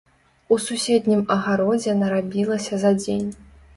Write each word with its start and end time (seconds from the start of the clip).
У 0.55 0.57
суседнім 0.67 1.21
агародзе 1.37 1.95
нарабілася 2.01 2.73
за 2.85 2.95
дзень. 3.03 3.29